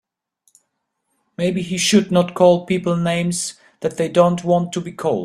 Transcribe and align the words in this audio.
Maybe 1.37 1.61
he 1.61 1.77
should 1.77 2.11
not 2.11 2.33
call 2.33 2.65
people 2.65 2.97
names 2.97 3.59
that 3.81 3.97
they 3.97 4.09
don't 4.09 4.43
want 4.43 4.73
to 4.73 4.81
be 4.81 4.91
called. 4.93 5.19